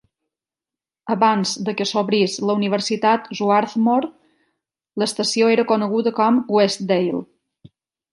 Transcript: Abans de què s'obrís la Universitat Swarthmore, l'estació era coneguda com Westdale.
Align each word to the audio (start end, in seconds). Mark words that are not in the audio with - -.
Abans 1.15 1.49
de 1.65 1.75
què 1.81 1.85
s'obrís 1.89 2.37
la 2.49 2.55
Universitat 2.61 3.27
Swarthmore, 3.39 4.09
l'estació 5.03 5.51
era 5.57 5.67
coneguda 5.73 6.15
com 6.21 6.41
Westdale. 6.57 7.21